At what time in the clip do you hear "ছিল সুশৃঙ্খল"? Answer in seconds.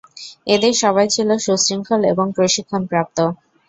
1.15-2.01